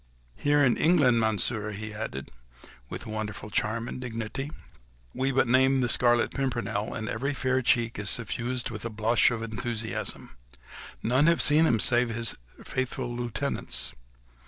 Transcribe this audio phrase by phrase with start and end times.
[0.35, 2.31] Here in England, Monsieur," he added,
[2.89, 4.49] with wonderful charm and dignity,
[5.13, 9.29] "we but name the Scarlet Pimpernel, and every fair cheek is suffused with a blush
[9.29, 10.35] of enthusiasm.
[11.03, 12.33] None have seen him save his
[12.63, 13.93] faithful lieutenants.